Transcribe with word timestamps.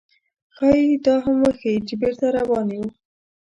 ښايي 0.55 0.91
دا 1.05 1.13
هم 1.25 1.37
وښيي، 1.43 1.75
چې 1.87 1.93
چېرته 2.01 2.25
روان 2.37 2.67
یو. 2.75 2.85